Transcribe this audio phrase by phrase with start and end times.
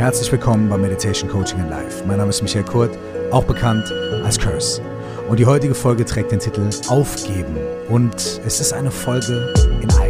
[0.00, 2.06] Herzlich willkommen bei Meditation Coaching in Life.
[2.06, 2.96] Mein Name ist Michael Kurt,
[3.30, 3.92] auch bekannt
[4.24, 4.80] als Curse.
[5.28, 7.54] Und die heutige Folge trägt den Titel Aufgeben.
[7.90, 8.14] Und
[8.46, 9.52] es ist eine Folge
[9.82, 10.09] in eigener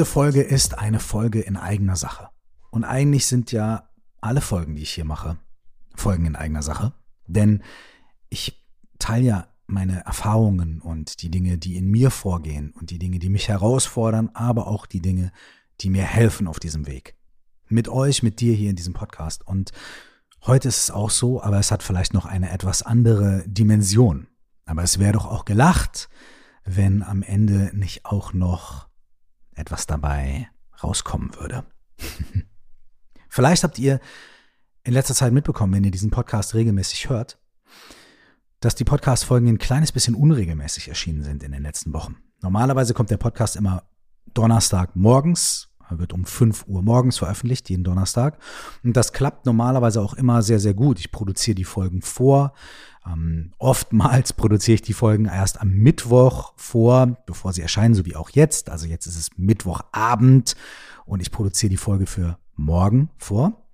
[0.00, 2.30] Diese Folge ist eine Folge in eigener Sache.
[2.70, 3.90] Und eigentlich sind ja
[4.22, 5.36] alle Folgen, die ich hier mache,
[5.94, 6.94] Folgen in eigener Sache.
[7.26, 7.62] Denn
[8.30, 8.64] ich
[8.98, 13.28] teile ja meine Erfahrungen und die Dinge, die in mir vorgehen und die Dinge, die
[13.28, 15.32] mich herausfordern, aber auch die Dinge,
[15.82, 17.18] die mir helfen auf diesem Weg.
[17.68, 19.46] Mit euch, mit dir hier in diesem Podcast.
[19.46, 19.70] Und
[20.46, 24.28] heute ist es auch so, aber es hat vielleicht noch eine etwas andere Dimension.
[24.64, 26.08] Aber es wäre doch auch gelacht,
[26.64, 28.88] wenn am Ende nicht auch noch
[29.60, 30.48] etwas dabei
[30.82, 31.64] rauskommen würde.
[33.28, 34.00] Vielleicht habt ihr
[34.82, 37.38] in letzter Zeit mitbekommen, wenn ihr diesen Podcast regelmäßig hört,
[38.60, 42.16] dass die Podcast-Folgen ein kleines bisschen unregelmäßig erschienen sind in den letzten Wochen.
[42.42, 43.84] Normalerweise kommt der Podcast immer
[44.34, 48.38] Donnerstag morgens, wird um 5 Uhr morgens veröffentlicht, jeden Donnerstag.
[48.84, 50.98] Und das klappt normalerweise auch immer sehr, sehr gut.
[50.98, 52.52] Ich produziere die Folgen vor.
[53.06, 58.16] Ähm, oftmals produziere ich die Folgen erst am Mittwoch vor, bevor sie erscheinen, so wie
[58.16, 58.70] auch jetzt.
[58.70, 60.54] Also jetzt ist es Mittwochabend
[61.04, 63.66] und ich produziere die Folge für morgen vor.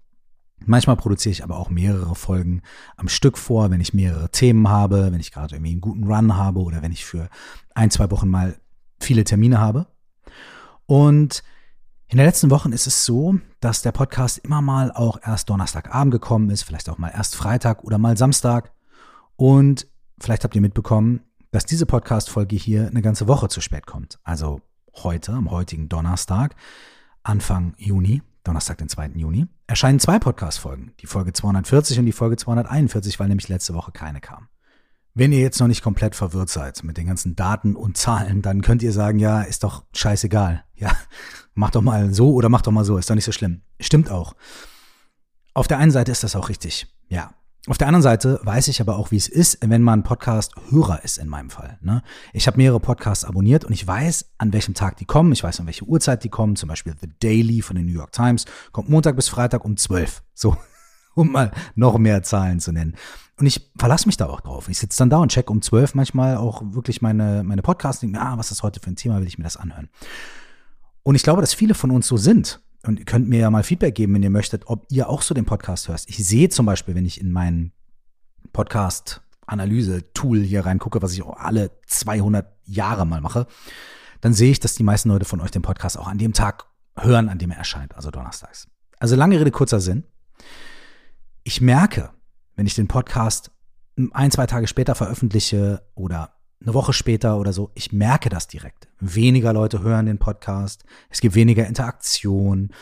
[0.64, 2.62] Manchmal produziere ich aber auch mehrere Folgen
[2.96, 6.36] am Stück vor, wenn ich mehrere Themen habe, wenn ich gerade irgendwie einen guten Run
[6.36, 7.28] habe oder wenn ich für
[7.74, 8.56] ein, zwei Wochen mal
[8.98, 9.86] viele Termine habe.
[10.86, 11.42] Und
[12.08, 16.12] in den letzten Wochen ist es so, dass der Podcast immer mal auch erst Donnerstagabend
[16.12, 18.72] gekommen ist, vielleicht auch mal erst Freitag oder mal Samstag.
[19.34, 19.88] Und
[20.20, 24.20] vielleicht habt ihr mitbekommen, dass diese Podcast-Folge hier eine ganze Woche zu spät kommt.
[24.22, 24.60] Also
[25.02, 26.54] heute, am heutigen Donnerstag,
[27.24, 29.08] Anfang Juni, Donnerstag, den 2.
[29.16, 30.92] Juni, erscheinen zwei Podcast-Folgen.
[31.00, 34.48] Die Folge 240 und die Folge 241, weil nämlich letzte Woche keine kam.
[35.18, 38.60] Wenn ihr jetzt noch nicht komplett verwirrt seid mit den ganzen Daten und Zahlen, dann
[38.60, 40.62] könnt ihr sagen, ja, ist doch scheißegal.
[40.74, 40.92] Ja,
[41.54, 43.62] mach doch mal so oder mach doch mal so, ist doch nicht so schlimm.
[43.80, 44.34] Stimmt auch.
[45.54, 46.94] Auf der einen Seite ist das auch richtig.
[47.08, 47.30] Ja.
[47.66, 51.16] Auf der anderen Seite weiß ich aber auch, wie es ist, wenn man Podcast-Hörer ist
[51.16, 51.78] in meinem Fall.
[51.80, 52.02] Ne?
[52.34, 55.32] Ich habe mehrere Podcasts abonniert und ich weiß, an welchem Tag die kommen.
[55.32, 56.56] Ich weiß, an welche Uhrzeit die kommen.
[56.56, 60.22] Zum Beispiel The Daily von den New York Times kommt Montag bis Freitag um 12.
[60.34, 60.58] So,
[61.16, 62.94] um mal noch mehr Zahlen zu nennen.
[63.38, 64.68] Und ich verlasse mich da auch drauf.
[64.68, 68.18] Ich sitze dann da und check um zwölf manchmal auch wirklich meine, meine Podcasts denke
[68.18, 69.88] mir, ah, was ist heute für ein Thema, will ich mir das anhören.
[71.02, 72.60] Und ich glaube, dass viele von uns so sind.
[72.86, 75.34] Und ihr könnt mir ja mal Feedback geben, wenn ihr möchtet, ob ihr auch so
[75.34, 76.08] den Podcast hörst.
[76.08, 77.72] Ich sehe zum Beispiel, wenn ich in meinen
[78.52, 83.46] Podcast-Analyse-Tool hier reingucke, was ich auch alle 200 Jahre mal mache,
[84.20, 86.66] dann sehe ich, dass die meisten Leute von euch den Podcast auch an dem Tag
[86.96, 88.68] hören, an dem er erscheint, also donnerstags.
[88.98, 90.04] Also lange Rede, kurzer Sinn.
[91.48, 92.10] Ich merke,
[92.56, 93.52] wenn ich den Podcast
[94.10, 98.88] ein, zwei Tage später veröffentliche oder eine Woche später oder so, ich merke das direkt.
[98.98, 102.72] Weniger Leute hören den Podcast, es gibt weniger Interaktion.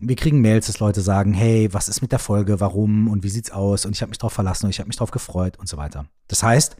[0.00, 3.28] Wir kriegen Mails, dass Leute sagen, hey, was ist mit der Folge, warum und wie
[3.28, 5.68] sieht's aus und ich habe mich drauf verlassen und ich habe mich drauf gefreut und
[5.68, 6.06] so weiter.
[6.26, 6.76] Das heißt,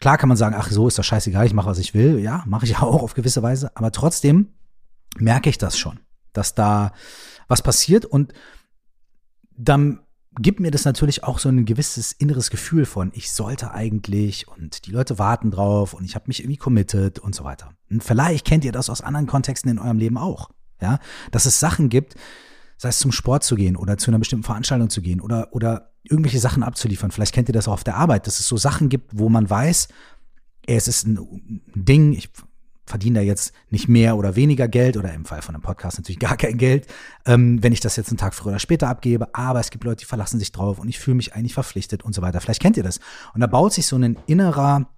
[0.00, 2.20] klar kann man sagen, ach so, ist doch scheißegal, ich mache, was ich will.
[2.20, 4.48] Ja, mache ich auch auf gewisse Weise, aber trotzdem
[5.18, 6.00] merke ich das schon,
[6.32, 6.94] dass da
[7.48, 8.32] was passiert und
[9.58, 10.00] dann
[10.38, 14.86] gibt mir das natürlich auch so ein gewisses inneres Gefühl von, ich sollte eigentlich und
[14.86, 17.70] die Leute warten drauf und ich habe mich irgendwie committed und so weiter.
[17.90, 20.50] Und vielleicht kennt ihr das aus anderen Kontexten in eurem Leben auch.
[20.80, 20.98] Ja,
[21.30, 22.14] dass es Sachen gibt,
[22.76, 25.92] sei es zum Sport zu gehen oder zu einer bestimmten Veranstaltung zu gehen oder, oder
[26.02, 27.10] irgendwelche Sachen abzuliefern.
[27.10, 29.48] Vielleicht kennt ihr das auch auf der Arbeit, dass es so Sachen gibt, wo man
[29.48, 29.88] weiß,
[30.66, 32.30] es ist ein Ding, ich
[32.86, 36.18] verdiene da jetzt nicht mehr oder weniger Geld oder im Fall von einem Podcast natürlich
[36.20, 36.86] gar kein Geld,
[37.24, 39.34] ähm, wenn ich das jetzt einen Tag früher oder später abgebe.
[39.34, 42.14] Aber es gibt Leute, die verlassen sich drauf und ich fühle mich eigentlich verpflichtet und
[42.14, 42.40] so weiter.
[42.40, 43.00] Vielleicht kennt ihr das.
[43.32, 44.88] Und da baut sich so ein innerer,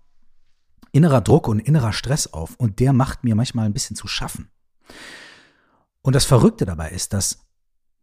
[0.93, 4.51] innerer Druck und innerer Stress auf und der macht mir manchmal ein bisschen zu schaffen.
[6.03, 7.41] Und das Verrückte dabei ist, dass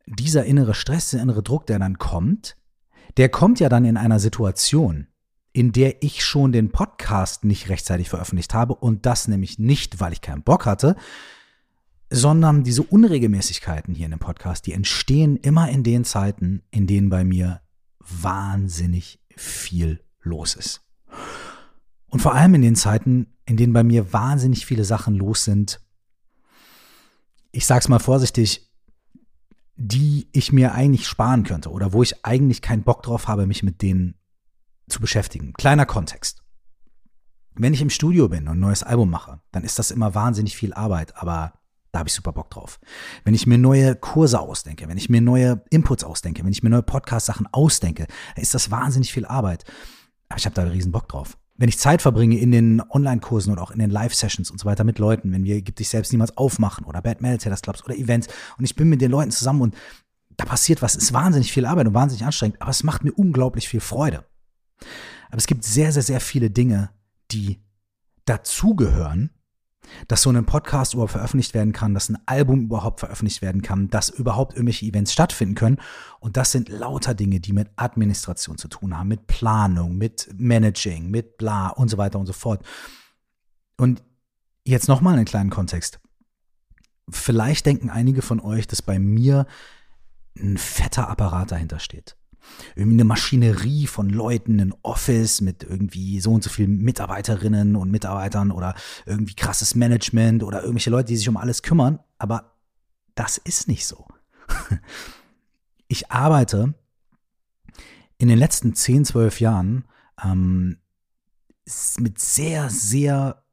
[0.06, 2.58] dieser innere Stress, der innere Druck, der dann kommt,
[3.18, 5.08] der kommt ja dann in einer Situation,
[5.54, 10.12] in der ich schon den Podcast nicht rechtzeitig veröffentlicht habe und das nämlich nicht, weil
[10.12, 10.96] ich keinen Bock hatte,
[12.10, 17.10] sondern diese Unregelmäßigkeiten hier in dem Podcast, die entstehen immer in den Zeiten, in denen
[17.10, 17.62] bei mir
[18.00, 20.82] wahnsinnig viel los ist.
[22.10, 25.82] Und vor allem in den Zeiten, in denen bei mir wahnsinnig viele Sachen los sind,
[27.52, 28.72] ich sag's mal vorsichtig,
[29.76, 33.64] die ich mir eigentlich sparen könnte oder wo ich eigentlich keinen Bock drauf habe, mich
[33.64, 34.16] mit denen
[34.94, 35.54] zu beschäftigen.
[35.54, 36.42] Kleiner Kontext.
[37.56, 40.56] Wenn ich im Studio bin und ein neues Album mache, dann ist das immer wahnsinnig
[40.56, 41.54] viel Arbeit, aber
[41.94, 42.80] Da habe ich super Bock drauf.
[43.24, 46.72] Wenn ich mir neue Kurse ausdenke, wenn ich mir neue Inputs ausdenke, wenn ich mir
[46.72, 49.64] neue Podcast-Sachen ausdenke, dann ist das wahnsinnig viel Arbeit.
[50.28, 51.38] Aber ich habe da riesen Bock drauf.
[51.56, 54.84] Wenn ich Zeit verbringe in den Online-Kursen oder auch in den Live-Sessions und so weiter
[54.84, 58.28] mit Leuten, wenn wir Gib dich selbst niemals aufmachen oder Bad Meditators Clubs oder Events
[58.58, 59.76] und ich bin mit den Leuten zusammen und
[60.36, 63.70] da passiert was, ist wahnsinnig viel Arbeit und wahnsinnig anstrengend, aber es macht mir unglaublich
[63.70, 64.26] viel Freude.
[65.28, 66.92] Aber es gibt sehr, sehr, sehr viele Dinge,
[67.32, 67.64] die
[68.26, 69.32] dazugehören,
[70.08, 73.90] dass so ein Podcast überhaupt veröffentlicht werden kann, dass ein Album überhaupt veröffentlicht werden kann,
[73.90, 75.78] dass überhaupt irgendwelche Events stattfinden können.
[76.20, 81.10] Und das sind lauter Dinge, die mit Administration zu tun haben, mit Planung, mit Managing,
[81.10, 82.66] mit bla und so weiter und so fort.
[83.78, 84.04] Und
[84.66, 86.00] jetzt nochmal einen kleinen Kontext.
[87.10, 89.46] Vielleicht denken einige von euch, dass bei mir
[90.38, 92.16] ein fetter Apparat dahinter steht
[92.76, 97.92] irgendwie eine Maschinerie von Leuten, ein Office mit irgendwie so und so vielen Mitarbeiterinnen und
[97.92, 98.76] Mitarbeitern oder
[99.06, 102.00] irgendwie krasses Management oder irgendwelche Leute, die sich um alles kümmern.
[102.18, 102.54] Aber
[103.16, 104.08] das ist nicht so.
[105.90, 106.74] Ich arbeite
[108.18, 109.86] in den letzten 10, 12 Jahren
[110.24, 110.78] ähm,
[112.00, 113.44] mit sehr, sehr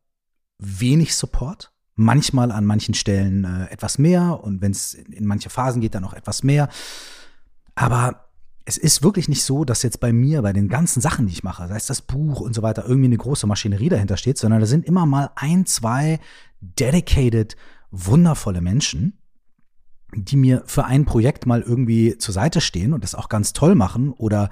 [0.58, 1.72] wenig Support.
[1.96, 6.04] Manchmal an manchen Stellen äh, etwas mehr und wenn es in manche Phasen geht, dann
[6.04, 6.70] auch etwas mehr.
[7.74, 8.29] Aber
[8.70, 11.42] es ist wirklich nicht so, dass jetzt bei mir, bei den ganzen Sachen, die ich
[11.42, 14.60] mache, sei es das Buch und so weiter, irgendwie eine große Maschinerie dahinter steht, sondern
[14.60, 16.20] da sind immer mal ein, zwei
[16.60, 17.56] dedicated,
[17.90, 19.18] wundervolle Menschen,
[20.14, 23.74] die mir für ein Projekt mal irgendwie zur Seite stehen und das auch ganz toll
[23.74, 24.50] machen oder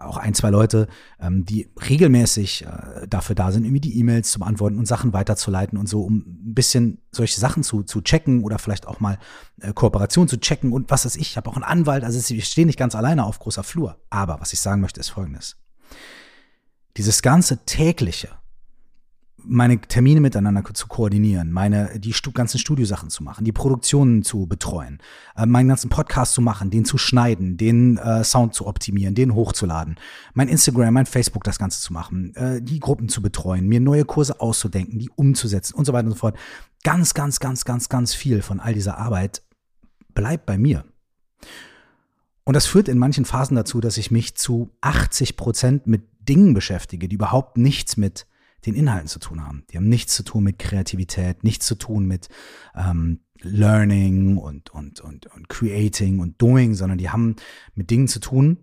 [0.00, 0.88] auch ein, zwei Leute,
[1.20, 5.78] ähm, die regelmäßig äh, dafür da sind, irgendwie die E-Mails zu beantworten und Sachen weiterzuleiten
[5.78, 9.18] und so, um ein bisschen solche Sachen zu, zu checken oder vielleicht auch mal
[9.60, 11.30] äh, Kooperation zu checken und was weiß ich.
[11.30, 13.98] Ich habe auch einen Anwalt, also ich stehe nicht ganz alleine auf großer Flur.
[14.10, 15.56] Aber was ich sagen möchte, ist folgendes.
[16.96, 18.30] Dieses ganze tägliche,
[19.44, 24.98] meine Termine miteinander zu koordinieren, meine die ganzen Studiosachen zu machen, die Produktionen zu betreuen,
[25.36, 29.34] äh, meinen ganzen Podcast zu machen, den zu schneiden, den äh, Sound zu optimieren, den
[29.34, 29.96] hochzuladen,
[30.34, 34.04] mein Instagram, mein Facebook das Ganze zu machen, äh, die Gruppen zu betreuen, mir neue
[34.04, 36.36] Kurse auszudenken, die umzusetzen und so weiter und so fort.
[36.82, 39.42] Ganz, ganz, ganz, ganz, ganz viel von all dieser Arbeit
[40.14, 40.84] bleibt bei mir.
[42.44, 46.54] Und das führt in manchen Phasen dazu, dass ich mich zu 80 Prozent mit Dingen
[46.54, 48.26] beschäftige, die überhaupt nichts mit
[48.66, 49.64] den Inhalten zu tun haben.
[49.70, 52.28] Die haben nichts zu tun mit Kreativität, nichts zu tun mit
[52.74, 57.36] ähm, Learning und, und, und, und Creating und Doing, sondern die haben
[57.74, 58.58] mit Dingen zu tun,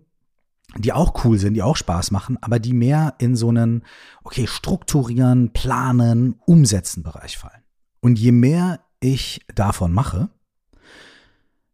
[0.76, 3.82] die auch cool sind, die auch Spaß machen, aber die mehr in so einen,
[4.22, 7.62] okay, strukturieren, planen, umsetzen Bereich fallen.
[8.00, 10.28] Und je mehr ich davon mache,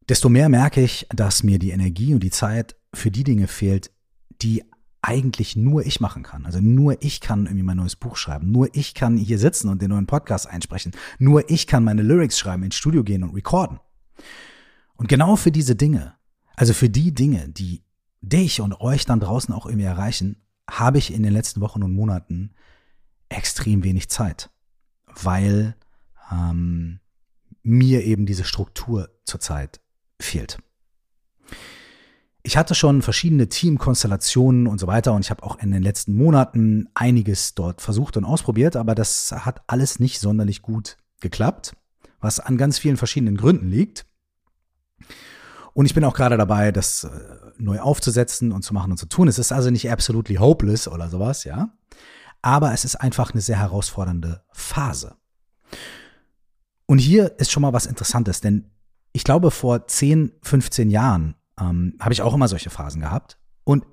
[0.09, 3.91] desto mehr merke ich, dass mir die Energie und die Zeit für die Dinge fehlt,
[4.43, 4.62] die
[5.06, 6.47] eigentlich nur ich machen kann.
[6.47, 8.51] Also nur ich kann irgendwie mein neues Buch schreiben.
[8.51, 10.93] Nur ich kann hier sitzen und den neuen Podcast einsprechen.
[11.19, 13.81] Nur ich kann meine Lyrics schreiben, ins Studio gehen und recorden.
[14.97, 16.15] Und genau für diese Dinge,
[16.56, 17.83] also für die Dinge, die
[18.23, 21.93] dich und euch dann draußen auch irgendwie erreichen, habe ich in den letzten Wochen und
[21.93, 22.55] Monaten
[23.29, 24.49] extrem wenig Zeit,
[25.23, 25.77] weil
[26.33, 27.01] ähm,
[27.62, 29.81] mir eben diese Struktur zurzeit
[30.19, 30.59] fehlt
[32.46, 36.14] ich hatte schon verschiedene Teamkonstellationen und so weiter und ich habe auch in den letzten
[36.14, 41.75] Monaten einiges dort versucht und ausprobiert, aber das hat alles nicht sonderlich gut geklappt,
[42.20, 44.05] was an ganz vielen verschiedenen Gründen liegt.
[45.72, 47.10] Und ich bin auch gerade dabei, das äh,
[47.56, 49.27] neu aufzusetzen und zu machen und zu tun.
[49.27, 51.70] Es ist also nicht absolutely hopeless oder sowas, ja.
[52.43, 55.17] Aber es ist einfach eine sehr herausfordernde Phase.
[56.84, 58.70] Und hier ist schon mal was Interessantes, denn
[59.13, 63.39] ich glaube, vor 10, 15 Jahren ähm, habe ich auch immer solche Phasen gehabt.
[63.65, 63.84] Und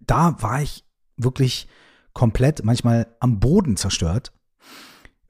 [0.00, 0.84] da war ich
[1.16, 1.68] wirklich
[2.12, 4.32] komplett manchmal am Boden zerstört,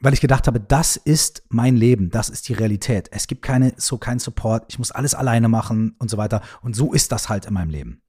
[0.01, 3.09] weil ich gedacht habe, das ist mein Leben, das ist die Realität.
[3.11, 6.43] Es gibt keine, so keinen Support, ich muss alles alleine machen und so weiter.
[6.61, 8.03] Und so ist das halt in meinem Leben.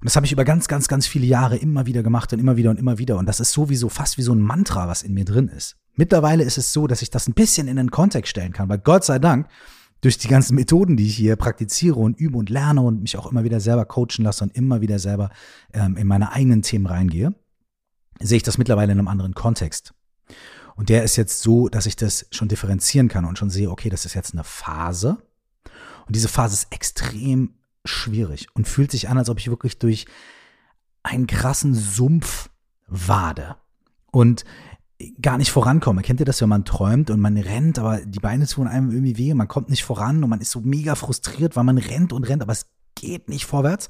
[0.00, 2.56] Und das habe ich über ganz, ganz, ganz viele Jahre immer wieder gemacht und immer
[2.56, 3.18] wieder und immer wieder.
[3.18, 5.76] Und das ist sowieso fast wie so ein Mantra, was in mir drin ist.
[5.94, 8.78] Mittlerweile ist es so, dass ich das ein bisschen in den Kontext stellen kann, weil
[8.78, 9.46] Gott sei Dank
[10.00, 13.30] durch die ganzen Methoden, die ich hier praktiziere und übe und lerne und mich auch
[13.30, 15.30] immer wieder selber coachen lasse und immer wieder selber
[15.72, 17.34] ähm, in meine eigenen Themen reingehe,
[18.20, 19.94] sehe ich das mittlerweile in einem anderen Kontext.
[20.76, 23.90] Und der ist jetzt so, dass ich das schon differenzieren kann und schon sehe, okay,
[23.90, 25.18] das ist jetzt eine Phase.
[26.06, 27.54] Und diese Phase ist extrem
[27.84, 30.06] schwierig und fühlt sich an, als ob ich wirklich durch
[31.02, 32.48] einen krassen Sumpf
[32.86, 33.56] wade.
[34.10, 34.44] Und
[35.20, 36.02] gar nicht vorankomme.
[36.02, 39.16] Kennt ihr das, wenn man träumt und man rennt, aber die Beine tun einem irgendwie
[39.16, 42.24] weh, man kommt nicht voran und man ist so mega frustriert, weil man rennt und
[42.24, 43.88] rennt, aber es geht nicht vorwärts.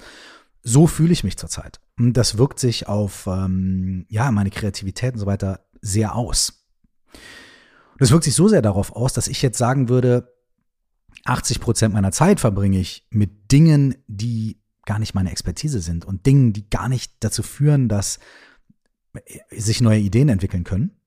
[0.62, 1.81] So fühle ich mich zurzeit.
[1.99, 6.67] Und das wirkt sich auf ähm, ja meine Kreativität und so weiter sehr aus.
[7.99, 10.35] das wirkt sich so sehr darauf aus, dass ich jetzt sagen würde,
[11.25, 16.26] 80 Prozent meiner Zeit verbringe ich mit Dingen, die gar nicht meine Expertise sind und
[16.26, 18.19] Dingen, die gar nicht dazu führen, dass
[19.50, 21.00] sich neue Ideen entwickeln können.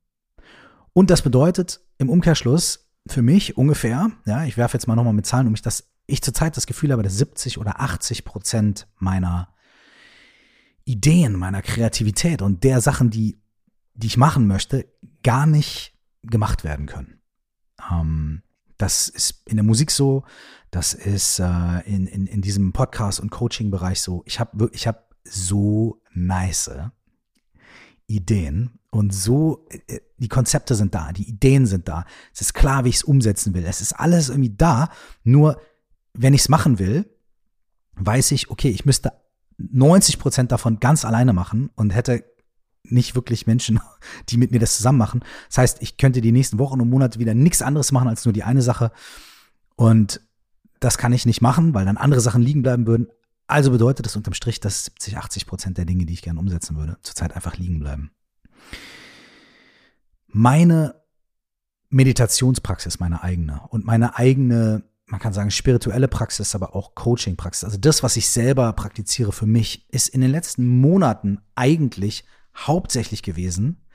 [0.94, 5.26] Und das bedeutet im Umkehrschluss für mich ungefähr, ja, ich werfe jetzt mal nochmal mit
[5.26, 9.54] Zahlen um mich, dass ich zurzeit das Gefühl habe, dass 70 oder 80 Prozent meiner
[10.86, 13.42] Ideen, meiner Kreativität und der Sachen, die,
[13.94, 14.88] die ich machen möchte,
[15.24, 17.22] gar nicht gemacht werden können.
[17.92, 18.44] Ähm,
[18.78, 20.24] das ist in der Musik so,
[20.72, 24.24] das ist äh, in, in, in diesem Podcast- und Coaching-Bereich so.
[24.26, 26.70] Ich habe ich hab so nice
[28.08, 32.06] Ideen und so, äh, die Konzepte sind da, die Ideen sind da.
[32.34, 33.66] Es ist klar, wie ich es umsetzen will.
[33.66, 34.90] Es ist alles irgendwie da.
[35.24, 35.60] Nur,
[36.14, 37.10] wenn ich es machen will,
[37.96, 39.14] weiß ich, okay, ich müsste
[39.58, 42.24] 90 Prozent davon ganz alleine machen und hätte
[42.84, 43.80] nicht wirklich Menschen,
[44.30, 45.24] die mit mir das zusammen machen.
[45.48, 48.34] Das heißt, ich könnte die nächsten Wochen und Monate wieder nichts anderes machen als nur
[48.34, 48.92] die eine Sache.
[49.76, 50.22] Und
[50.80, 53.08] das kann ich nicht machen, weil dann andere Sachen liegen bleiben würden.
[53.48, 56.78] Also bedeutet das unterm Strich, dass 70, 80 Prozent der Dinge, die ich gerne umsetzen
[56.78, 58.12] würde, zurzeit einfach liegen bleiben.
[60.28, 61.04] Meine
[61.90, 67.78] Meditationspraxis, meine eigene und meine eigene, man kann sagen, spirituelle Praxis, aber auch Coaching-Praxis, also
[67.78, 73.86] das, was ich selber praktiziere für mich, ist in den letzten Monaten eigentlich hauptsächlich gewesen,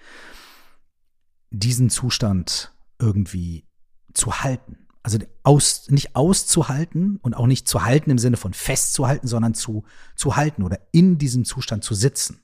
[1.51, 3.67] diesen Zustand irgendwie
[4.13, 4.88] zu halten.
[5.03, 9.85] Also aus, nicht auszuhalten und auch nicht zu halten im Sinne von festzuhalten, sondern zu,
[10.17, 12.43] zu halten oder in diesem Zustand zu sitzen.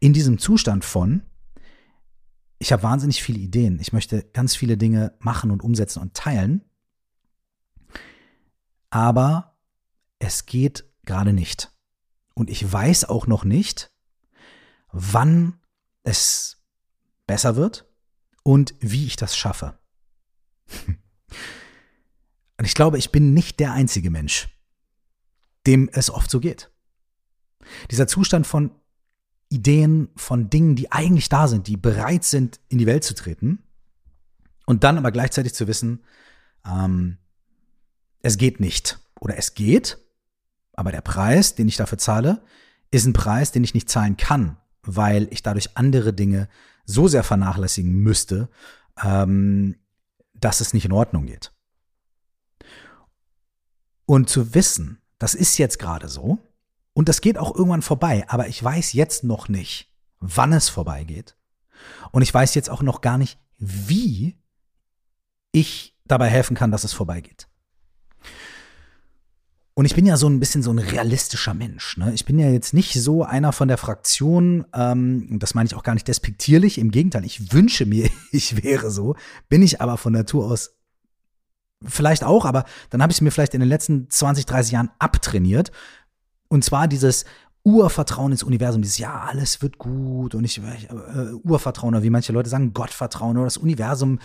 [0.00, 1.22] In diesem Zustand von,
[2.58, 6.64] ich habe wahnsinnig viele Ideen, ich möchte ganz viele Dinge machen und umsetzen und teilen,
[8.90, 9.56] aber
[10.18, 11.72] es geht gerade nicht.
[12.34, 13.92] Und ich weiß auch noch nicht,
[14.92, 15.60] wann
[16.02, 16.64] es
[17.26, 17.86] besser wird
[18.42, 19.78] und wie ich das schaffe.
[22.58, 24.48] Und ich glaube, ich bin nicht der einzige Mensch,
[25.66, 26.70] dem es oft so geht.
[27.90, 28.70] Dieser Zustand von
[29.48, 33.62] Ideen, von Dingen, die eigentlich da sind, die bereit sind, in die Welt zu treten
[34.66, 36.04] und dann aber gleichzeitig zu wissen,
[36.66, 37.18] ähm,
[38.22, 39.98] es geht nicht oder es geht,
[40.72, 42.42] aber der Preis, den ich dafür zahle,
[42.90, 46.48] ist ein Preis, den ich nicht zahlen kann, weil ich dadurch andere Dinge
[46.84, 48.48] so sehr vernachlässigen müsste,
[49.02, 49.76] ähm,
[50.34, 51.53] dass es nicht in Ordnung geht.
[54.06, 56.38] Und zu wissen, das ist jetzt gerade so
[56.92, 61.36] und das geht auch irgendwann vorbei, aber ich weiß jetzt noch nicht, wann es vorbeigeht.
[62.12, 64.36] Und ich weiß jetzt auch noch gar nicht, wie
[65.52, 67.48] ich dabei helfen kann, dass es vorbeigeht.
[69.76, 71.96] Und ich bin ja so ein bisschen so ein realistischer Mensch.
[71.96, 72.12] Ne?
[72.14, 75.82] Ich bin ja jetzt nicht so einer von der Fraktion, ähm, das meine ich auch
[75.82, 79.16] gar nicht despektierlich, im Gegenteil, ich wünsche mir, ich wäre so,
[79.48, 80.73] bin ich aber von Natur aus
[81.86, 84.90] vielleicht auch, aber dann habe ich es mir vielleicht in den letzten 20, 30 Jahren
[84.98, 85.72] abtrainiert.
[86.48, 87.24] Und zwar dieses
[87.64, 92.32] Urvertrauen ins Universum, dieses Ja, alles wird gut und ich, äh, Urvertrauen, oder wie manche
[92.32, 94.18] Leute sagen, Gottvertrauen oder das Universum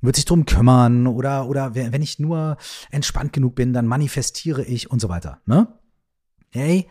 [0.00, 2.56] wird sich drum kümmern oder, oder wenn ich nur
[2.90, 5.40] entspannt genug bin, dann manifestiere ich und so weiter.
[5.46, 5.68] Ne?
[6.50, 6.88] Hey,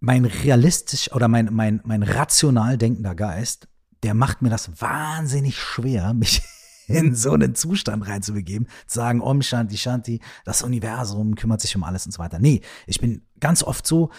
[0.00, 3.68] mein realistisch oder mein, mein, mein rational denkender Geist,
[4.02, 6.42] der macht mir das wahnsinnig schwer, mich
[6.88, 11.84] in so einen Zustand reinzubegeben, zu sagen, Om Shanti Shanti, das Universum kümmert sich um
[11.84, 12.38] alles und so weiter.
[12.38, 14.10] Nee, ich bin ganz oft so,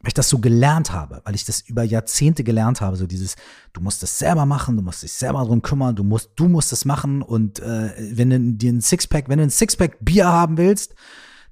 [0.00, 3.36] weil ich das so gelernt habe, weil ich das über Jahrzehnte gelernt habe, so dieses,
[3.72, 6.72] du musst das selber machen, du musst dich selber drum kümmern, du musst, du musst
[6.72, 10.56] es machen und äh, wenn du dir ein Sixpack, wenn du ein Sixpack Bier haben
[10.56, 10.94] willst,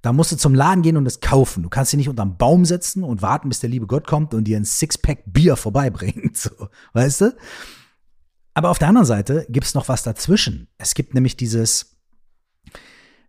[0.02, 1.62] dann musst du zum Laden gehen und es kaufen.
[1.62, 4.44] Du kannst dich nicht unterm Baum setzen und warten, bis der liebe Gott kommt und
[4.44, 6.50] dir ein Sixpack Bier vorbeibringt, so,
[6.92, 7.36] weißt du?
[8.54, 10.68] Aber auf der anderen Seite gibt's noch was dazwischen.
[10.78, 12.00] Es gibt nämlich dieses,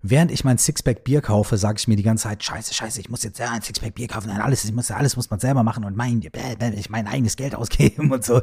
[0.04, 3.10] Während ich mein Sixpack Bier kaufe, sage ich mir die ganze Zeit, scheiße, scheiße, ich
[3.10, 5.64] muss jetzt ja ein Sixpack Bier kaufen, nein, alles, ich muss, alles muss man selber
[5.64, 8.42] machen und mein, ich mein eigenes Geld ausgeben und so.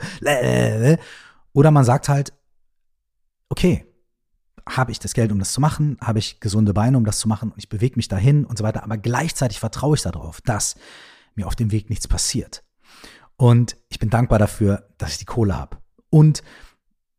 [1.52, 2.32] Oder man sagt halt,
[3.48, 3.84] okay,
[4.68, 7.26] habe ich das Geld, um das zu machen, habe ich gesunde Beine, um das zu
[7.26, 10.76] machen und ich bewege mich dahin und so weiter, aber gleichzeitig vertraue ich darauf, dass
[11.34, 12.62] mir auf dem Weg nichts passiert.
[13.36, 15.78] Und ich bin dankbar dafür, dass ich die Kohle habe.
[16.10, 16.42] Und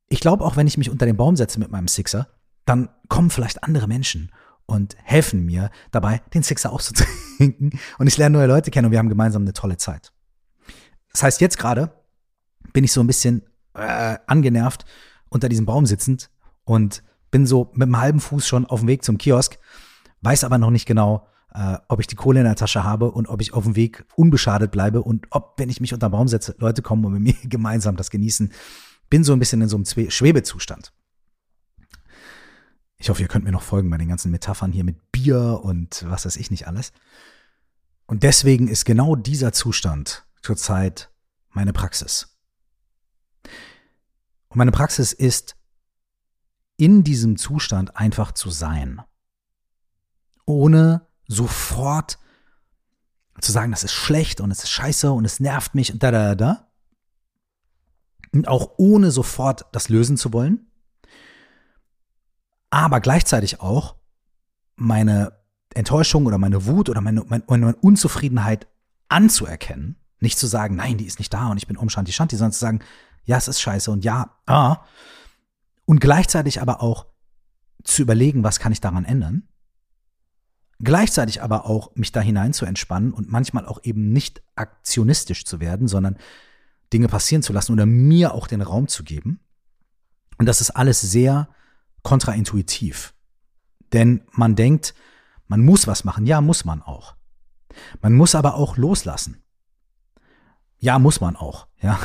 [0.10, 2.28] ich glaube auch, wenn ich mich unter den Baum setze mit meinem Sixer,
[2.66, 4.32] dann kommen vielleicht andere Menschen
[4.66, 7.80] und helfen mir dabei, den Sixer auszutrinken.
[7.98, 10.12] Und ich lerne neue Leute kennen und wir haben gemeinsam eine tolle Zeit.
[11.12, 11.92] Das heißt, jetzt gerade
[12.74, 14.86] bin ich so ein bisschen äh, angenervt
[15.30, 16.30] unter diesem Baum sitzend
[16.66, 19.58] und bin so mit einem halben Fuß schon auf dem Weg zum Kiosk,
[20.22, 23.28] weiß aber noch nicht genau, äh, ob ich die Kohle in der Tasche habe und
[23.28, 26.28] ob ich auf dem Weg unbeschadet bleibe und ob, wenn ich mich unter den Baum
[26.28, 28.52] setze, Leute kommen und mit mir gemeinsam das genießen.
[29.10, 30.94] Bin so ein bisschen in so einem Schwebezustand.
[32.98, 36.06] Ich hoffe, ihr könnt mir noch folgen bei den ganzen Metaphern hier mit Bier und
[36.08, 36.92] was weiß ich nicht alles.
[38.06, 41.10] Und deswegen ist genau dieser Zustand zurzeit
[41.50, 42.38] meine Praxis.
[44.50, 45.56] Und meine Praxis ist,
[46.76, 49.02] in diesem Zustand einfach zu sein.
[50.46, 52.20] Ohne sofort
[53.40, 56.12] zu sagen, das ist schlecht und es ist scheiße und es nervt mich und da,
[56.12, 56.69] da, da.
[58.34, 60.68] Und auch ohne sofort das lösen zu wollen.
[62.70, 63.96] Aber gleichzeitig auch
[64.76, 65.34] meine
[65.74, 68.68] Enttäuschung oder meine Wut oder meine, meine, meine Unzufriedenheit
[69.08, 69.96] anzuerkennen.
[70.20, 72.60] Nicht zu sagen, nein, die ist nicht da und ich bin umschanti shanti, sondern zu
[72.60, 72.80] sagen,
[73.24, 74.78] ja, es ist scheiße und ja, ah.
[75.86, 77.08] Und gleichzeitig aber auch
[77.84, 79.50] zu überlegen, was kann ich daran ändern
[80.82, 85.60] Gleichzeitig aber auch mich da hinein zu entspannen und manchmal auch eben nicht aktionistisch zu
[85.60, 86.18] werden, sondern
[86.94, 89.40] Dinge passieren zu lassen oder mir auch den Raum zu geben.
[90.38, 91.50] Und das ist alles sehr
[92.04, 93.14] kontraintuitiv.
[93.94, 94.94] Denn man denkt,
[95.48, 96.26] man muss was machen.
[96.26, 97.16] Ja, muss man auch.
[98.02, 99.44] Man muss aber auch loslassen.
[100.78, 101.68] Ja, muss man auch.
[101.82, 102.00] Ja.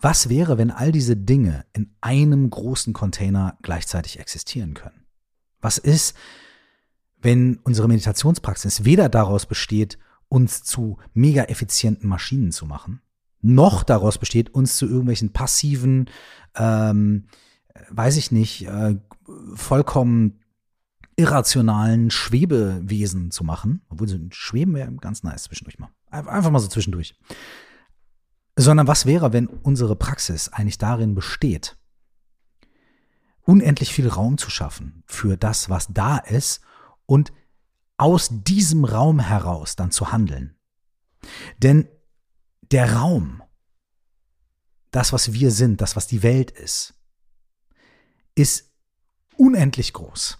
[0.00, 5.06] Was wäre, wenn all diese Dinge in einem großen Container gleichzeitig existieren können?
[5.60, 6.14] Was ist,
[7.22, 13.00] wenn unsere Meditationspraxis weder daraus besteht, uns zu mega effizienten Maschinen zu machen,
[13.44, 16.10] noch daraus besteht, uns zu irgendwelchen passiven,
[16.56, 17.26] ähm,
[17.90, 18.96] weiß ich nicht, äh,
[19.54, 20.40] vollkommen
[21.16, 23.82] irrationalen Schwebewesen zu machen.
[23.88, 25.90] Obwohl ein Schweben wäre ganz nice zwischendurch mal.
[26.10, 27.14] Einfach mal so zwischendurch.
[28.56, 31.76] Sondern was wäre, wenn unsere Praxis eigentlich darin besteht,
[33.42, 36.62] unendlich viel Raum zu schaffen für das, was da ist
[37.06, 37.32] und
[37.96, 40.56] aus diesem Raum heraus dann zu handeln.
[41.58, 41.88] Denn
[42.72, 43.42] der Raum,
[44.90, 46.94] das, was wir sind, das, was die Welt ist,
[48.34, 48.72] ist
[49.36, 50.38] unendlich groß.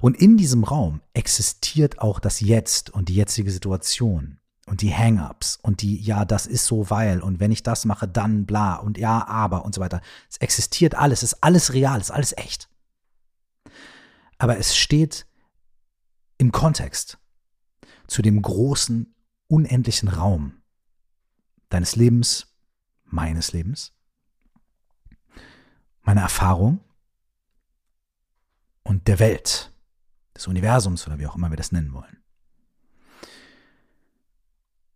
[0.00, 5.58] Und in diesem Raum existiert auch das Jetzt und die jetzige Situation und die Hang-ups
[5.62, 8.98] und die, ja, das ist so, weil und wenn ich das mache, dann bla und
[8.98, 10.00] ja, aber und so weiter.
[10.30, 12.68] Es existiert alles, es ist alles real, es ist alles echt
[14.38, 15.26] aber es steht
[16.38, 17.18] im Kontext
[18.06, 19.14] zu dem großen,
[19.48, 20.62] unendlichen Raum
[21.76, 22.46] deines Lebens,
[23.04, 23.92] meines Lebens,
[26.02, 26.80] meiner Erfahrung
[28.82, 29.72] und der Welt,
[30.34, 32.22] des Universums oder wie auch immer wir das nennen wollen.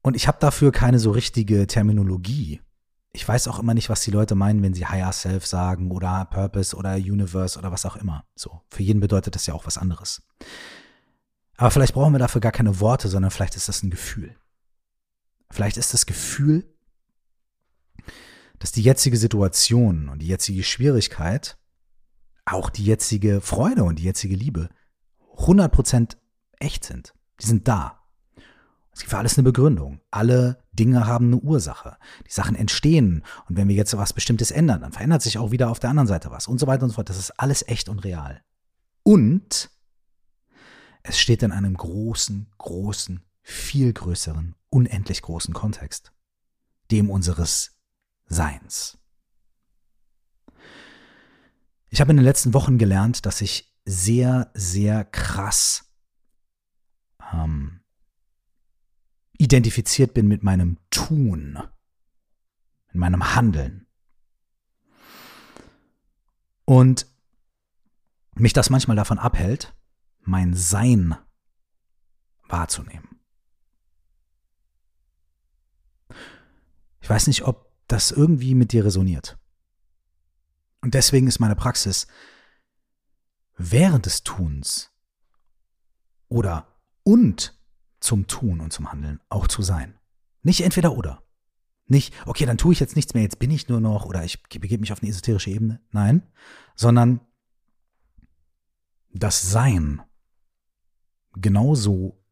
[0.03, 2.63] Und ich habe dafür keine so richtige Terminologie,
[3.13, 6.27] ich weiß auch immer nicht, was die Leute meinen, wenn sie Higher Self sagen oder
[6.27, 8.25] Purpose oder Universe oder was auch immer.
[8.37, 10.23] So, für jeden bedeutet das ja auch was anderes.
[11.57, 14.37] Aber vielleicht brauchen wir dafür gar keine Worte, sondern vielleicht ist das ein Gefühl.
[15.51, 16.65] Vielleicht ist das Gefühl,
[18.59, 21.59] dass die jetzige Situation und die jetzige Schwierigkeit,
[22.45, 24.69] auch die jetzige Freude und die jetzige Liebe
[25.37, 26.17] 100%
[26.59, 27.15] echt sind.
[27.41, 28.01] Die sind da.
[28.93, 30.01] Es gibt für alles eine Begründung.
[30.11, 31.97] Alle Dinge haben eine Ursache.
[32.27, 33.25] Die Sachen entstehen.
[33.49, 36.09] Und wenn wir jetzt was Bestimmtes ändern, dann verändert sich auch wieder auf der anderen
[36.09, 37.09] Seite was und so weiter und so fort.
[37.09, 38.43] Das ist alles echt und real.
[39.03, 39.71] Und
[41.03, 46.13] es steht in einem großen, großen, viel größeren, unendlich großen Kontext.
[46.91, 47.79] Dem unseres
[48.27, 48.99] Seins.
[51.89, 55.93] Ich habe in den letzten Wochen gelernt, dass ich sehr, sehr krass
[57.33, 57.81] ähm,
[59.39, 61.59] identifiziert bin mit meinem Tun,
[62.89, 63.87] mit meinem Handeln.
[66.65, 67.07] Und
[68.35, 69.75] mich das manchmal davon abhält,
[70.21, 71.17] mein Sein
[72.49, 73.10] wahrzunehmen.
[77.11, 79.37] Ich weiß nicht, ob das irgendwie mit dir resoniert.
[80.81, 82.07] Und deswegen ist meine Praxis
[83.57, 84.93] während des Tuns
[86.29, 86.69] oder
[87.03, 87.59] und
[87.99, 89.99] zum Tun und zum Handeln auch zu sein.
[90.43, 91.25] Nicht entweder oder.
[91.87, 94.45] Nicht, okay, dann tue ich jetzt nichts mehr, jetzt bin ich nur noch oder ich
[94.45, 95.81] begebe mich auf eine esoterische Ebene.
[95.91, 96.23] Nein,
[96.77, 97.21] sondern
[99.13, 100.01] das Sein
[101.33, 102.25] genauso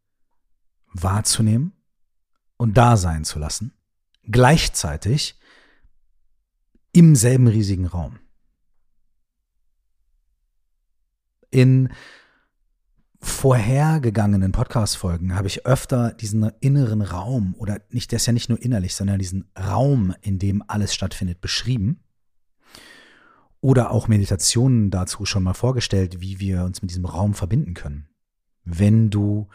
[0.92, 1.72] wahrzunehmen
[2.56, 3.74] und da sein zu lassen,
[4.30, 5.38] gleichzeitig
[6.92, 8.18] im selben riesigen Raum.
[11.50, 11.90] In
[13.20, 18.62] vorhergegangenen Podcast-Folgen habe ich öfter diesen inneren Raum oder nicht, der ist ja nicht nur
[18.62, 22.04] innerlich, sondern diesen Raum, in dem alles stattfindet, beschrieben.
[23.60, 28.08] Oder auch Meditationen dazu schon mal vorgestellt, wie wir uns mit diesem Raum verbinden können.
[28.64, 29.48] Wenn du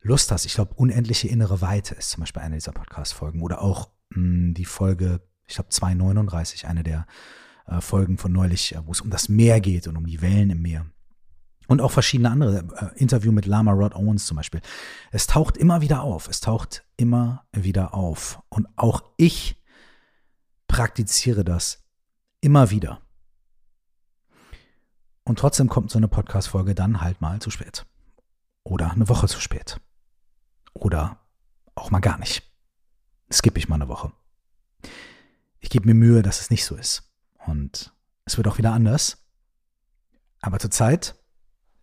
[0.00, 3.42] Lust hast, ich glaube, unendliche innere Weite ist zum Beispiel eine dieser Podcast-Folgen.
[3.42, 7.06] Oder auch die Folge, ich glaube, 239, eine der
[7.66, 10.50] äh, Folgen von neulich, äh, wo es um das Meer geht und um die Wellen
[10.50, 10.86] im Meer.
[11.68, 14.60] Und auch verschiedene andere, äh, Interview mit Lama Rod Owens zum Beispiel.
[15.10, 18.40] Es taucht immer wieder auf, es taucht immer wieder auf.
[18.48, 19.60] Und auch ich
[20.68, 21.84] praktiziere das
[22.40, 23.00] immer wieder.
[25.24, 27.84] Und trotzdem kommt so eine Podcast-Folge dann halt mal zu spät.
[28.62, 29.80] Oder eine Woche zu spät.
[30.72, 31.18] Oder
[31.74, 32.42] auch mal gar nicht.
[33.32, 34.12] Skippe ich mal eine Woche.
[35.60, 37.10] Ich gebe mir Mühe, dass es nicht so ist.
[37.46, 37.92] Und
[38.24, 39.24] es wird auch wieder anders.
[40.40, 41.16] Aber zurzeit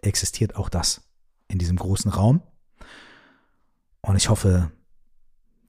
[0.01, 1.01] existiert auch das
[1.47, 2.41] in diesem großen Raum.
[4.01, 4.71] Und ich hoffe,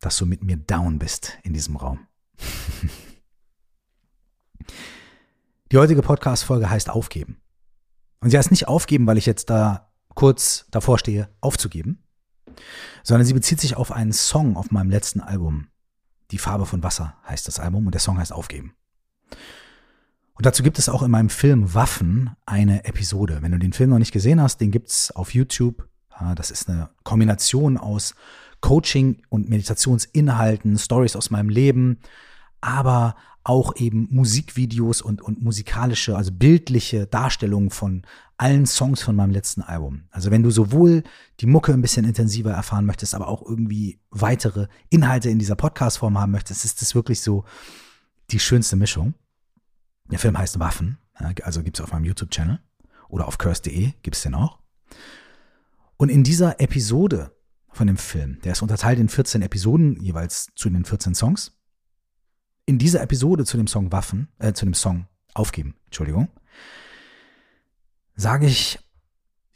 [0.00, 2.06] dass du mit mir down bist in diesem Raum.
[5.72, 7.40] Die heutige Podcast-Folge heißt Aufgeben.
[8.20, 12.03] Und sie heißt nicht aufgeben, weil ich jetzt da kurz davor stehe, aufzugeben,
[13.02, 15.68] sondern sie bezieht sich auf einen Song auf meinem letzten Album.
[16.30, 18.74] Die Farbe von Wasser heißt das Album und der Song heißt Aufgeben.
[20.36, 23.38] Und dazu gibt es auch in meinem Film Waffen eine Episode.
[23.40, 25.88] Wenn du den Film noch nicht gesehen hast, den gibt's auf YouTube.
[26.34, 28.14] Das ist eine Kombination aus
[28.60, 31.98] Coaching und Meditationsinhalten, Stories aus meinem Leben,
[32.60, 38.02] aber auch eben Musikvideos und, und musikalische, also bildliche Darstellungen von
[38.38, 40.04] allen Songs von meinem letzten Album.
[40.10, 41.04] Also wenn du sowohl
[41.40, 46.18] die Mucke ein bisschen intensiver erfahren möchtest, aber auch irgendwie weitere Inhalte in dieser Podcast-Form
[46.18, 47.44] haben möchtest, ist das wirklich so
[48.30, 49.14] die schönste Mischung.
[50.10, 50.98] Der Film heißt Waffen,
[51.42, 52.60] also gibt's auf meinem YouTube-Channel
[53.08, 54.58] oder auf curse.de gibt's den auch.
[55.98, 57.30] Und in dieser Episode
[57.70, 61.52] von dem Film, der ist unterteilt in 14 Episoden, jeweils zu den 14 Songs,
[62.66, 66.28] in dieser Episode zu dem Song Waffen, äh, zu dem Song Aufgeben, Entschuldigung,
[68.14, 68.78] sage ich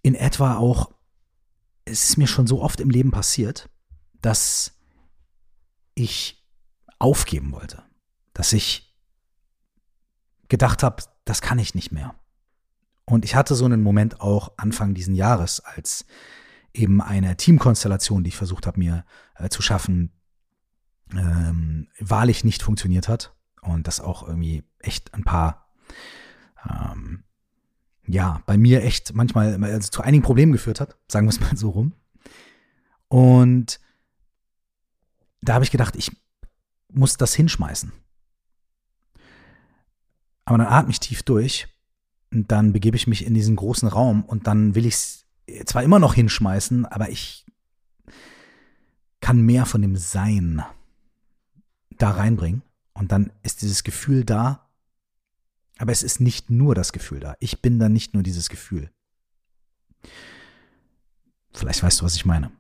[0.03, 0.93] in etwa auch,
[1.85, 3.71] es ist mir schon so oft im Leben passiert,
[4.21, 4.73] dass
[5.95, 6.45] ich
[6.99, 7.83] aufgeben wollte,
[8.35, 8.95] dass ich
[10.49, 12.15] gedacht habe, das kann ich nicht mehr.
[13.05, 16.05] Und ich hatte so einen Moment auch Anfang diesen Jahres, als
[16.75, 19.05] eben eine Teamkonstellation, die ich versucht habe, mir
[19.37, 20.13] äh, zu schaffen,
[21.13, 25.69] ähm, wahrlich nicht funktioniert hat und das auch irgendwie echt ein paar,
[26.69, 27.25] ähm,
[28.07, 31.57] ja, bei mir echt manchmal also zu einigen Problemen geführt hat, sagen wir es mal
[31.57, 31.93] so rum.
[33.09, 33.81] Und
[35.41, 36.11] da habe ich gedacht, ich
[36.93, 37.93] muss das hinschmeißen.
[40.45, 41.69] Aber dann atme ich tief durch
[42.33, 45.27] und dann begebe ich mich in diesen großen Raum und dann will ich es
[45.67, 47.47] zwar immer noch hinschmeißen, aber ich
[49.21, 50.63] kann mehr von dem Sein
[51.99, 52.63] da reinbringen
[52.95, 54.69] und dann ist dieses Gefühl da,
[55.79, 57.37] aber es ist nicht nur das Gefühl da.
[57.39, 58.91] Ich bin dann nicht nur dieses Gefühl.
[61.53, 62.51] Vielleicht weißt du, was ich meine.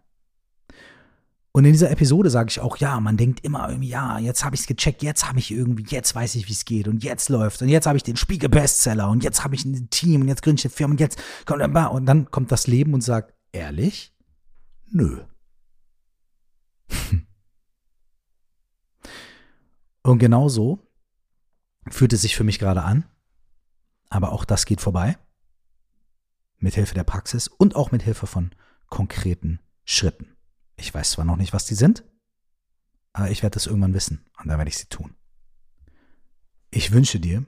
[1.52, 4.54] Und in dieser Episode sage ich auch, ja, man denkt immer irgendwie, ja, jetzt habe
[4.54, 7.30] ich es gecheckt, jetzt habe ich irgendwie, jetzt weiß ich, wie es geht und jetzt
[7.30, 10.42] läuft und jetzt habe ich den Spiegel-Bestseller und jetzt habe ich ein Team und jetzt
[10.42, 14.14] gründe ich eine Firma und jetzt kommt und dann kommt das Leben und sagt, ehrlich?
[14.90, 15.22] Nö.
[20.08, 20.78] Und genau so
[21.90, 23.04] fühlt es sich für mich gerade an.
[24.08, 25.18] Aber auch das geht vorbei.
[26.56, 28.52] Mit Hilfe der Praxis und auch mit Hilfe von
[28.86, 30.34] konkreten Schritten.
[30.76, 32.04] Ich weiß zwar noch nicht, was die sind,
[33.12, 35.14] aber ich werde es irgendwann wissen und dann werde ich sie tun.
[36.70, 37.44] Ich wünsche dir,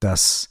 [0.00, 0.50] dass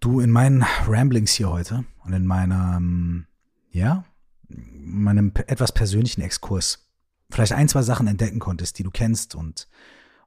[0.00, 3.26] du in meinen Ramblings hier heute und in meinem,
[3.70, 4.04] ja,
[4.48, 6.87] meinem etwas persönlichen Exkurs
[7.30, 9.68] vielleicht ein, zwei Sachen entdecken konntest, die du kennst und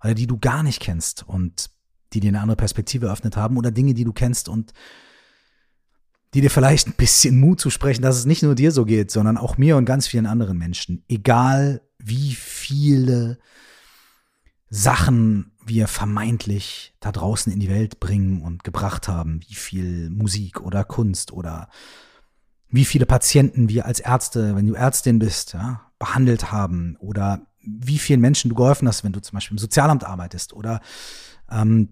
[0.04, 1.70] oder die du gar nicht kennst und
[2.14, 4.74] die dir eine andere Perspektive eröffnet haben oder Dinge, die du kennst und
[6.34, 9.12] die dir vielleicht ein bisschen Mut zu sprechen, dass es nicht nur dir so geht,
[9.12, 11.04] sondern auch mir und ganz vielen anderen Menschen.
[11.08, 13.38] Egal wie viele
[14.70, 20.62] Sachen wir vermeintlich da draußen in die Welt bringen und gebracht haben, wie viel Musik
[20.62, 21.70] oder Kunst oder
[22.70, 28.00] wie viele Patienten wir als Ärzte, wenn du Ärztin bist, ja, behandelt haben oder wie
[28.00, 30.82] vielen Menschen du geholfen hast, wenn du zum Beispiel im Sozialamt arbeitest oder
[31.52, 31.90] ähm,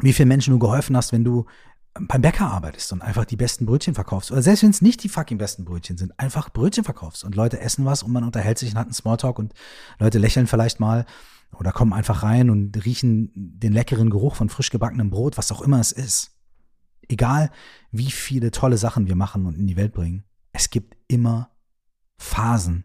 [0.00, 1.46] wie vielen Menschen du geholfen hast, wenn du
[1.94, 4.30] beim Bäcker arbeitest und einfach die besten Brötchen verkaufst.
[4.30, 7.58] Oder selbst wenn es nicht die fucking besten Brötchen sind, einfach Brötchen verkaufst und Leute
[7.58, 9.52] essen was und man unterhält sich und hat einen Smalltalk und
[9.98, 11.06] Leute lächeln vielleicht mal
[11.58, 15.60] oder kommen einfach rein und riechen den leckeren Geruch von frisch gebackenem Brot, was auch
[15.60, 16.36] immer es ist.
[17.08, 17.50] Egal,
[17.90, 21.50] wie viele tolle Sachen wir machen und in die Welt bringen, es gibt immer
[22.16, 22.84] Phasen,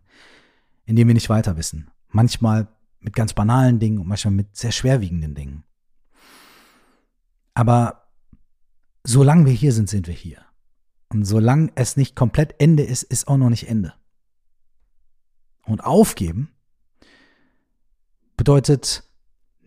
[0.86, 1.90] in denen wir nicht weiter wissen.
[2.10, 2.68] Manchmal
[3.00, 5.64] mit ganz banalen Dingen und manchmal mit sehr schwerwiegenden Dingen.
[7.54, 8.08] Aber
[9.04, 10.40] solange wir hier sind, sind wir hier.
[11.10, 13.94] Und solange es nicht komplett Ende ist, ist auch noch nicht Ende.
[15.66, 16.50] Und aufgeben
[18.38, 19.04] bedeutet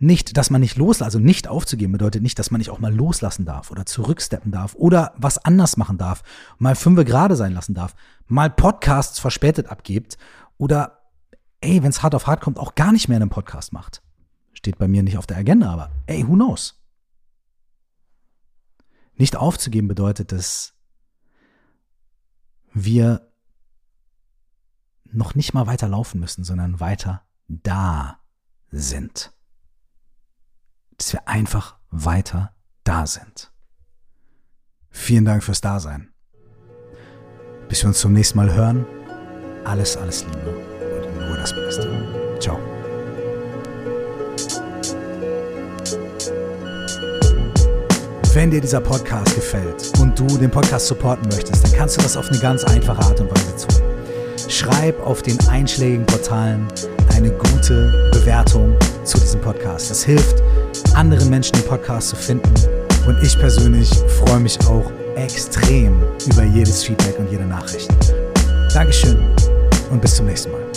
[0.01, 2.95] nicht, dass man nicht loslassen, also nicht aufzugeben bedeutet nicht, dass man nicht auch mal
[2.95, 6.23] loslassen darf oder zurücksteppen darf oder was anders machen darf,
[6.59, 10.19] mal fünfe gerade sein lassen darf, mal Podcasts verspätet abgibt
[10.57, 10.98] oder
[11.61, 14.03] ey, wenn es hart auf hart kommt, auch gar nicht mehr einen Podcast macht.
[14.53, 16.81] Steht bei mir nicht auf der Agenda, aber ey, who knows?
[19.15, 20.75] Nicht aufzugeben bedeutet, dass
[22.73, 23.33] wir
[25.05, 28.21] noch nicht mal weiter laufen müssen, sondern weiter da
[28.71, 29.33] sind
[30.99, 33.51] dass wir einfach weiter da sind.
[34.91, 36.13] Vielen Dank fürs Dasein.
[37.69, 38.85] Bis wir uns zum nächsten Mal hören,
[39.65, 40.68] alles, alles Liebe
[41.39, 41.89] nur das Beste.
[42.41, 42.59] Ciao.
[48.35, 52.17] Wenn dir dieser Podcast gefällt und du den Podcast supporten möchtest, dann kannst du das
[52.17, 53.83] auf eine ganz einfache Art und Weise tun.
[54.49, 56.67] Schreib auf den einschlägigen Portalen
[57.15, 59.91] eine gute Bewertung zu diesem Podcast.
[59.91, 60.43] Das hilft,
[60.95, 62.53] anderen Menschen den Podcast zu finden.
[63.07, 67.89] Und ich persönlich freue mich auch extrem über jedes Feedback und jede Nachricht.
[68.73, 69.19] Dankeschön
[69.91, 70.68] und bis zum nächsten Mal.